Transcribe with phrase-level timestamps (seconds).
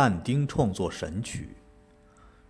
[0.00, 1.56] 但丁创作《神曲》。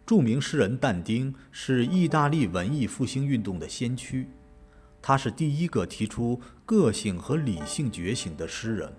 [0.07, 4.29] 著名诗人但丁是意大利文艺复兴运动的先驱，
[5.01, 8.93] 他是第一个提出个性和理性觉醒的诗人，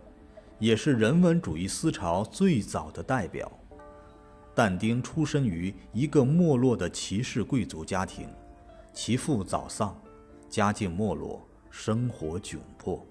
[0.58, 3.52] 也是人文主义思潮最早的代表。
[4.55, 8.27] 但丁出身于一个没落的骑士贵族家庭，
[8.91, 9.95] 其父早丧，
[10.50, 13.05] 家境没落，生活窘迫，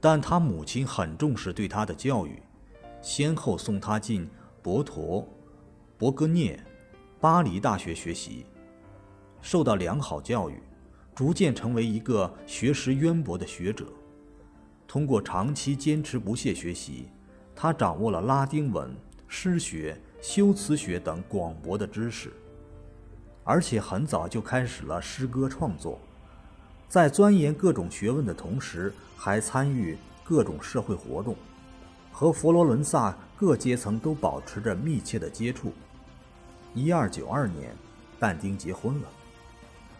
[0.00, 2.40] 但他母亲很重视对他的教育，
[3.06, 4.28] 先后送他进
[4.60, 5.24] 博陀、
[5.96, 6.60] 博格涅。
[7.20, 8.44] 巴黎大学学习，
[9.40, 10.60] 受到良好教育，
[11.14, 13.86] 逐渐成为一个学识渊博的学者。
[14.88, 17.06] 通过长期坚持不懈学习，
[17.54, 18.92] 他掌握了拉丁文、
[19.28, 22.32] 诗学、修辞学等广博的知识，
[23.44, 26.00] 而且很早就开始了诗歌创作。
[26.88, 31.36] 在钻研各种学问的同时，还参与各种社会活动，
[32.18, 35.70] 和佛罗伦萨各阶层都保持着密切的接触。
[36.74, 37.76] 一二九二年，
[38.18, 39.08] 但丁结婚了，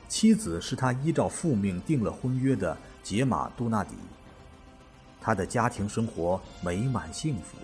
[0.08, 3.96] 妻子是他依照父命订了婚约的杰玛·杜纳迪。
[5.20, 7.58] 他的家庭生活美满幸福，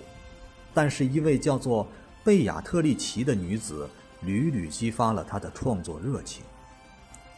[0.75, 1.89] 但是一位叫做
[2.23, 3.89] 贝亚特丽奇的女子
[4.21, 6.45] 屡屡激发了他的创作热情。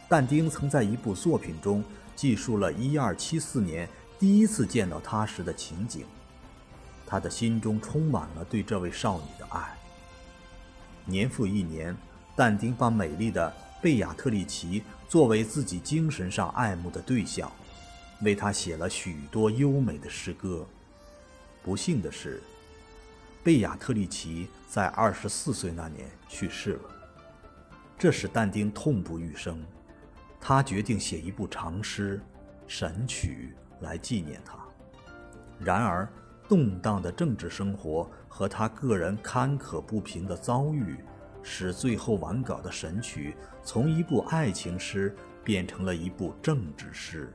[0.09, 1.81] 但丁曾在一部作品中
[2.13, 3.87] 记述了一二七四年
[4.19, 6.05] 第一次见到她时的情景，
[7.05, 9.77] 他的心中充满了对这位少女的爱。
[11.05, 11.95] 年复一年，
[12.35, 17.51] 但丁把美丽的贝亚特丽奇作为自己精神上爱慕的对象，
[18.21, 20.65] 为她写了许多优美的诗歌。
[21.61, 22.41] 不幸的是，
[23.43, 26.89] 贝亚特丽奇在二十四岁那年去世了，
[27.97, 29.63] 这使但丁痛不欲生。
[30.41, 32.19] 他决定写一部长诗
[32.67, 34.57] 《神曲》来纪念她。
[35.59, 36.07] 然而，
[36.47, 40.97] 动荡的政治生活和他个人坎坷不平的遭遇，
[41.41, 47.33] 使最后完稿的《神曲》从一部爱情诗变成了一部政治诗。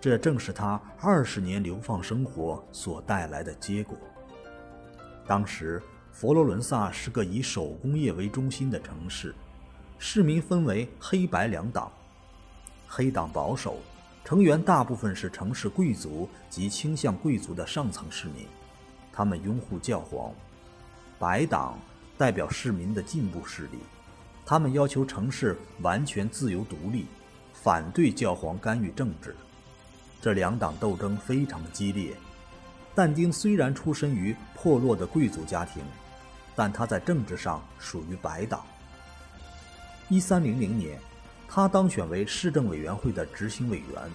[0.00, 3.96] 这正是他二十年流放生活所带来的结果。
[5.26, 5.82] 当时，
[6.12, 9.34] 佛罗伦萨是个以手工业为中心的城市，
[9.98, 11.90] 市民分为黑白两党，
[12.86, 13.78] 黑党保守。
[14.26, 18.44] 成员大部分是城市贵族及倾向贵族的上层市民，
[19.12, 20.34] 他们拥护教皇。
[21.16, 21.78] 白党
[22.18, 23.78] 代表市民的进步势力，
[24.44, 27.06] 他们要求城市完全自由独立，
[27.52, 29.32] 反对教皇干预政治。
[30.20, 32.12] 这两党斗争非常激烈。
[32.96, 35.84] 但丁虽然出身于破落的贵族家庭，
[36.56, 38.66] 但他在政治上属于白党。
[40.08, 40.98] 一三零零年。
[41.48, 44.10] 他当选为市政委员会的执行委员。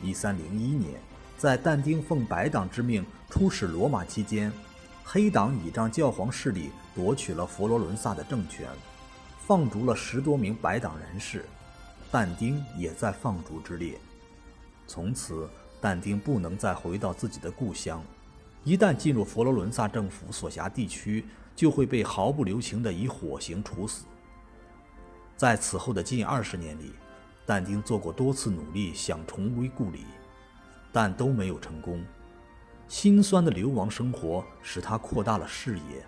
[0.00, 1.00] 一三零一年，
[1.36, 4.52] 在但丁奉白党之命出使罗马期间，
[5.04, 8.68] 黑党倚仗教皇势力夺取了佛罗伦萨的政权，
[9.46, 11.44] 放逐了十多名白党人士，
[12.12, 13.98] 但丁也在放逐之列。
[14.86, 15.48] 从此，
[15.80, 18.02] 但丁不能再回到自己的故乡，
[18.62, 21.24] 一旦进入佛罗伦萨政府所辖地区，
[21.56, 24.04] 就会被毫不留情地以火刑处死。
[25.38, 26.94] 在此后的近二十年里，
[27.46, 30.04] 但丁做过多次努力想重归故里，
[30.90, 32.04] 但都没有成功。
[32.88, 36.04] 心酸的流亡生活使他扩大了视野，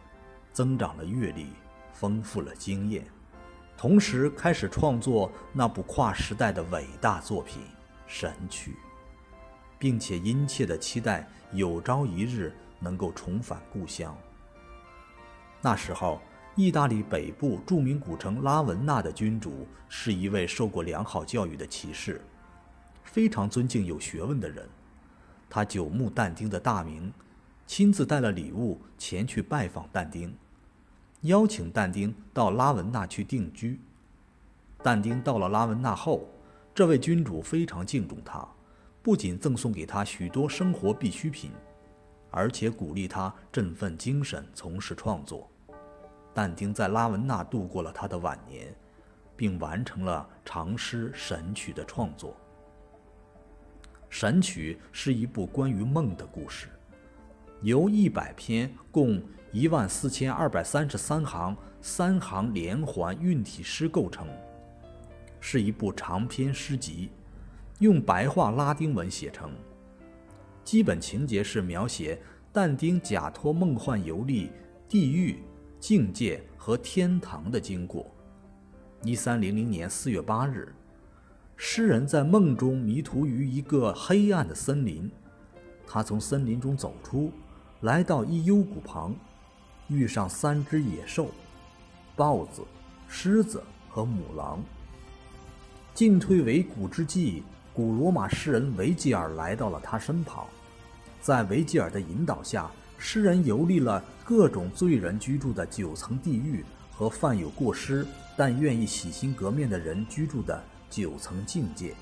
[0.52, 1.46] 增长了阅历，
[1.92, 3.06] 丰富了经验，
[3.76, 7.62] 同时开始创作那部跨时代的伟大作品
[8.08, 8.72] 《神曲》，
[9.78, 14.12] 并且殷切地期待有朝一日能够重返故乡。
[15.60, 16.20] 那时候。
[16.56, 22.20] 意大利北部著名古城拉文纳的君主是一位受过良好教育的骑士，
[23.04, 24.68] 非常尊敬有学问的人。
[25.48, 27.12] 他久慕但丁的大名，
[27.68, 30.34] 亲自带了礼物前去拜访但丁，
[31.22, 33.80] 邀请但丁到拉文纳去定居。
[34.82, 36.28] 但丁到了拉文纳后，
[36.74, 38.46] 这位君主非常敬重他，
[39.02, 41.52] 不仅赠送给他许多生活必需品，
[42.30, 45.48] 而且鼓励他振奋精神，从事创作。
[46.32, 48.74] 但丁在拉文纳度过了他的晚年，
[49.36, 52.30] 并完成了长诗《神曲》的创作。
[54.08, 56.68] 《神曲》是一部关于梦的故事，
[57.62, 59.22] 由一百篇共
[59.52, 64.26] 一万四千二百三十三行三行连环韵体诗构成，
[65.40, 67.10] 是一部长篇诗集，
[67.78, 69.52] 用白话拉丁文写成。
[70.62, 72.20] 基本情节是描写
[72.52, 74.50] 但丁假托梦幻游历
[74.88, 75.42] 地狱。
[75.80, 78.06] 境界和天堂的经过。
[79.02, 80.72] 一三零零年四月八日，
[81.56, 85.10] 诗人在梦中迷途于一个黑暗的森林，
[85.86, 87.32] 他从森林中走出，
[87.80, 89.16] 来到一幽谷旁，
[89.88, 91.30] 遇上三只野兽：
[92.14, 92.62] 豹子、
[93.08, 94.62] 狮子和母狼。
[95.94, 97.42] 进退维谷之际，
[97.72, 100.46] 古罗马诗人维吉尔来到了他身旁，
[101.22, 108.06] 在维吉尔的引导下，诗人游历了各种罪人居住的九层地狱和犯有过失
[108.36, 111.94] 但愿意洗心革面的人居住的九层境界。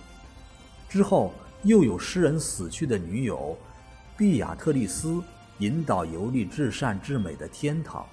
[0.88, 3.56] 之后，又有诗人死去的女友
[4.16, 5.22] 毕亚特丽斯
[5.60, 8.04] 引导游历至善至美的天堂，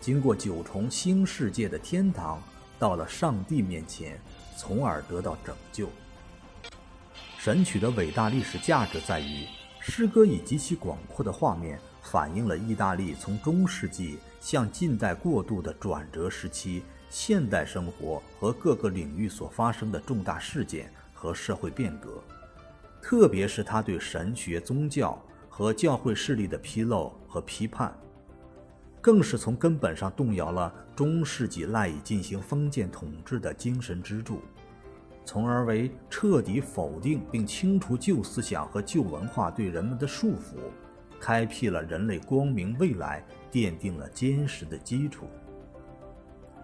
[0.00, 2.40] 经过九重新世界的天堂，
[2.78, 4.18] 到了上帝面前。
[4.56, 5.88] 从而得到拯救。
[7.38, 9.46] 神曲的伟大历史价值在于，
[9.82, 22.22] 诗歌以极其广阔的画面，反映了意大利从中世纪向近代过渡的转折时期现代生活和各个领域所发生的重大事件和社会变革，
[23.00, 25.18] 特别是他对神学、宗教
[25.48, 27.92] 和教会势力的披露和批判。
[29.00, 34.42] 更是从根本上动摇了中世纪赖以进行封建统治的精神支柱，
[35.24, 40.56] 从而为彻底否定并清除旧思想和旧文化对人们的束缚，
[41.20, 45.26] 开辟了人类光明未来奠定了坚实的基础。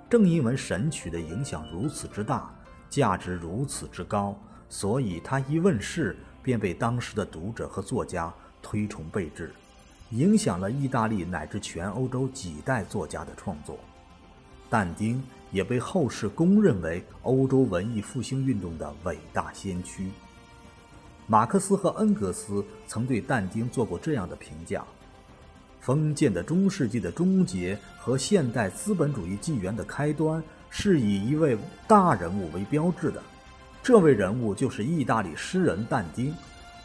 [0.09, 2.55] 正因为《神曲》的影响如此之大，
[2.89, 4.37] 价值如此之高，
[4.69, 8.33] 所以它一问世便被当时的读者和作家
[8.63, 9.53] 推崇备至。
[10.11, 13.79] 影响了意大利乃至全欧洲几代作家的创作，
[14.71, 15.21] 但丁
[15.57, 20.11] 也被后世公认为欧洲文艺复兴运动的伟大先驱。
[21.27, 24.85] 马克思和恩格斯曾对但丁做过这样的评价：
[25.81, 31.57] 封建的中世纪的终结和现代资本主义纪元的开端是以一位
[31.89, 33.23] 大人物为标志的，
[33.83, 36.35] 这位人物就是意大利诗人但丁，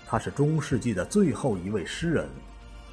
[0.07, 2.25] 他是中世纪的最后一位诗人。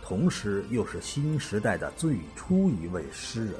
[0.02, 3.54] 同时，又是新时代的最初一位诗人。